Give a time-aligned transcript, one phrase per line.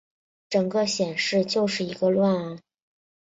[0.49, 2.59] 整个显示就是一个乱啊